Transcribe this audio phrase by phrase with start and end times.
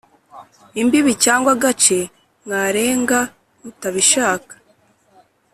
[0.81, 1.99] Imbibi cyangwa agace
[2.43, 3.19] mwarenga
[3.61, 4.53] mutabishaka.